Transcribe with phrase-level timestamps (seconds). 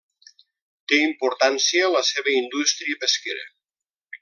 [0.91, 3.47] Té importància la seva indústria pesquera.